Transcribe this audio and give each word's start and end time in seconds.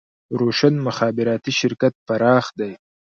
روشن 0.39 0.75
مخابراتي 0.87 1.51
شرکت 1.59 1.93
پراخ 2.07 2.45
دی 2.59 2.71